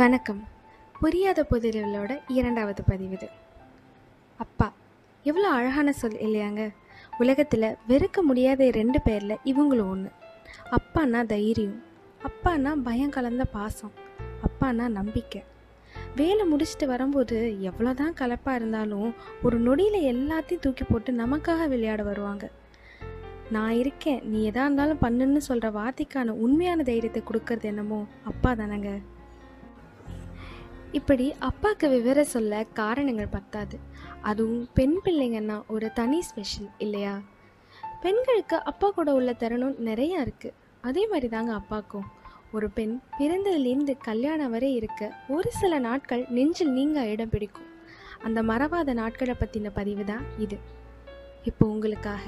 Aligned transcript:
வணக்கம். 0.00 0.40
புரியாத 1.00 1.40
புதிரிகளோட 1.50 2.12
இரண்டாவது 2.28 2.82
பதிவு 2.88 3.12
இது 3.12 3.28
அப்பா 4.36 4.72
எவ்வளோ 5.24 5.48
அழகான 5.48 5.92
சொல் 5.92 6.16
இல்லையாங்க? 6.18 6.62
உலகத்தில் 7.18 7.66
வெறுக்க 7.88 8.22
முடியாத 8.22 8.70
ரெண்டு 8.70 9.00
பேரில் 9.04 9.42
இவங்களும் 9.44 9.90
ஒன்று 9.90 10.10
அப்பான்னா 10.78 11.20
தைரியம் 11.26 11.78
அப்பான்னா 12.28 12.72
பயம் 12.82 13.10
கலந்த 13.10 13.44
பாசம் 13.44 13.94
அப்பான்னா 14.48 14.88
நம்பிக்கை. 14.88 15.42
வேலை 16.16 16.46
முடிச்சுட்டு 16.52 16.86
வரும்போது 16.86 17.38
எவ்வளோதான் 17.70 18.18
கலப்பாக 18.20 18.54
இருந்தாலும் 18.54 19.14
ஒரு 19.42 19.58
நொடியில் 19.58 20.00
எல்லாத்தையும் 20.12 20.64
தூக்கி 20.66 20.84
போட்டு 20.84 21.12
நமக்காக 21.12 21.68
விளையாட 21.68 22.02
வருவாங்க. 22.02 22.50
நான் 23.50 23.72
இருக்கேன் 23.72 24.22
நீ 24.30 24.50
எதா 24.50 24.62
இருந்தாலும் 24.68 25.04
பண்ணுன்னு 25.06 25.42
சொல்கிற 25.50 25.70
வார்த்தைக்கான 25.80 26.38
உண்மையான 26.46 26.82
தைரியத்தை 26.82 27.22
கொடுக்கறது 27.22 27.62
என்னமோ 27.62 28.06
அப்பா 28.24 28.52
தானேங்க 28.52 28.92
இப்படி 30.94 31.34
அப்பாவுக்கு 31.38 31.88
விவரம் 31.88 32.24
சொல்ல 32.24 32.66
காரணங்கள் 32.72 33.26
பத்தாது. 33.26 33.78
அதுவும் 34.22 34.68
பெண் 34.74 34.98
பிள்ளைங்கன்னா 35.04 35.62
ஒரு 35.68 35.92
தனி 35.92 36.22
ஸ்பெஷல் 36.22 36.68
இல்லையா? 36.78 37.20
பெண்களுக்கு 38.00 38.64
அப்பா 38.64 38.90
கூட 38.90 39.12
உள்ள 39.12 39.32
தருணம் 39.32 39.86
நிறையா 39.86 40.28
இருக்குது 40.28 40.52
அதே 40.80 41.06
மாதிரி 41.06 41.28
தாங்க 41.28 41.52
அப்பாக்கும். 41.54 42.06
ஒரு 42.52 42.70
பெண் 42.70 43.00
பிறந்ததுலேருந்து 43.18 43.96
கல்யாணம் 44.02 44.50
வரை 44.50 44.74
இருக்க 44.74 45.12
ஒரு 45.28 45.50
சில 45.50 45.78
நாட்கள் 45.78 46.26
நெஞ்சில் 46.28 46.70
நீங்க 46.70 47.06
இடம் 47.06 47.28
பிடிக்கும். 47.28 47.66
அந்த 48.22 48.42
மறவாத 48.42 48.92
நாட்களை 48.92 49.34
பற்றின 49.40 49.70
பதிவு 49.74 50.04
தான் 50.04 50.24
இது. 50.38 50.58
இப்போ 51.42 51.66
உங்களுக்காக. 51.66 52.20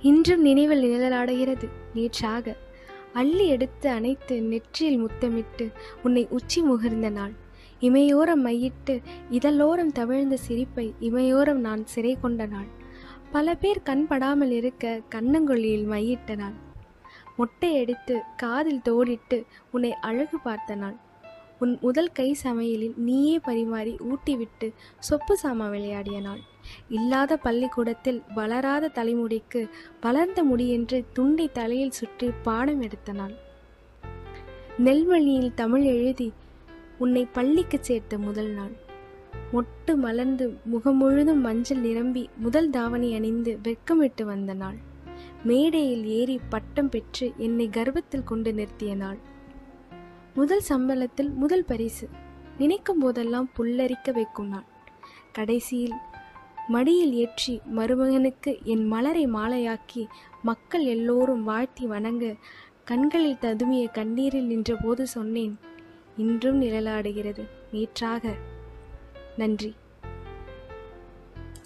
இன்றும் 0.00 0.42
நினைவில் 0.42 0.84
நிழலாடுகிறது. 0.84 1.68
நேற்றாக 1.94 2.56
அள்ளி 3.12 3.46
எடுத்து 3.46 3.88
அணைத்து 3.90 4.42
நெற்றியில் 4.42 4.98
முத்தமிட்டு 4.98 5.70
உன்னை 6.02 6.26
உச்சி 6.30 6.62
முகர்ந்த 6.62 7.10
நாள். 7.10 7.32
இமையோரம் 7.80 8.44
மையிட்டு 8.44 8.94
இதழோரம் 9.30 9.92
தவிழ்ந்த 9.92 10.36
சிரிப்பை 10.36 10.94
இமையோரம் 11.00 11.60
நான் 11.66 11.86
சிறை 11.86 12.18
கொண்ட 12.20 12.46
நாள். 12.46 12.66
பல 13.30 13.54
பேர் 13.54 13.80
கண்படாமல் 13.84 14.50
இருக்க 14.50 15.00
கண்ணங்கொல்லியில் 15.14 15.88
மையிட்ட 15.88 16.36
நாள். 16.36 16.54
மொட்டை 17.36 17.80
அடித்து 17.80 18.22
காதில் 18.36 18.80
தோடிட்டு 18.84 19.44
உன்னை 19.70 19.94
அழகு 20.00 20.38
பார்த்த 20.40 20.74
நாள். 20.74 20.96
உன் 21.62 21.72
முதல் 21.80 22.10
கை 22.12 22.26
சமையலில் 22.42 22.94
நீயே 22.96 23.34
பரிமாறி 23.38 23.92
ஊட்டிவிட்டு 24.10 24.66
சொப்பு 25.08 25.34
சாமா 25.42 25.66
விளையாடிய 25.70 26.18
நாள். 26.20 26.40
இல்லாத 26.88 27.36
பள்ளிக்கூடத்தில் 27.36 28.22
வளராத 28.34 28.88
தலைமுடிக்கு 28.88 29.60
வளர்ந்த 30.00 30.44
முடியென்று 30.44 30.98
துண்டை 31.12 31.46
தலையில் 31.52 31.96
சுற்றி 31.98 32.28
பாடம் 32.42 32.80
எடுத்த 32.80 33.12
நாள். 33.12 33.34
நெல்வழியில் 34.78 35.52
தமிழ் 35.54 35.84
எழுதி 35.94 36.28
உன்னை 36.98 37.24
பள்ளிக்கு 37.32 37.78
சேர்த்த 37.80 38.18
முதல் 38.18 38.50
நாள். 38.50 38.74
மொட்டு 39.52 39.94
மலர்ந்து 39.96 40.46
முகம் 40.64 40.96
முழுதும் 40.96 41.40
மஞ்சள் 41.40 41.78
நிரம்பி 41.78 42.22
முதல் 42.36 42.70
தாவணி 42.70 43.10
அணிந்து 43.14 43.54
வெட்கமிட்டு 43.62 44.24
வந்த 44.24 44.54
நாள். 44.54 44.78
மேடையில் 45.44 46.04
ஏறி 46.18 46.38
பட்டம் 46.48 46.88
பெற்று 46.88 47.28
என்னை 47.36 47.68
கர்வத்தில் 47.68 48.24
கொண்டு 48.24 48.52
நிறுத்திய 48.52 48.94
நாள். 48.94 49.20
முதல் 50.34 50.62
சம்பளத்தில் 50.68 51.34
முதல் 51.34 51.64
பரிசு. 51.64 52.08
நினைக்கும் 52.58 52.98
போதெல்லாம் 52.98 53.50
புல்லரிக்க 53.58 54.12
வைக்கும் 54.12 54.48
நான். 54.48 54.64
கடைசியில் 55.32 55.92
மடியில் 56.68 57.12
ஏற்றி 57.12 57.60
மருமகனுக்கு 57.76 58.58
என் 58.62 58.86
மலரை 58.86 59.26
மாலையாக்கி 59.26 60.06
மக்கள் 60.42 60.84
எல்லோரும் 60.84 61.44
வாழ்த்தி 61.44 61.86
வணங்க 61.86 62.34
கண்களில் 62.84 63.36
ததுமிய 63.40 63.90
கண்ணீரில் 63.90 64.46
நின்றபோது 64.46 65.06
சொன்னேன் 65.06 65.58
இன்றும் 66.16 66.62
நிழலாடுகிறது. 66.62 67.48
நேற்றாக. 67.72 68.34
நன்றி. 69.36 69.74